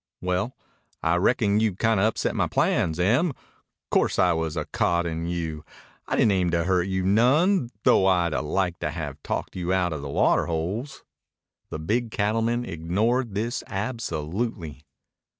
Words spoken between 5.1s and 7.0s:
you. I didn't aim to hurt